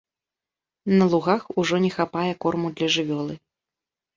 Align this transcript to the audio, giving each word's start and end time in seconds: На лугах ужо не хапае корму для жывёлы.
На 1.01 1.05
лугах 1.11 1.43
ужо 1.59 1.75
не 1.85 1.91
хапае 1.99 2.33
корму 2.47 2.67
для 2.81 2.87
жывёлы. 2.97 3.35